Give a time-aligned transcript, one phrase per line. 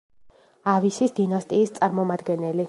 [0.71, 2.59] ავისის დინასტიის წარმომადგენელი.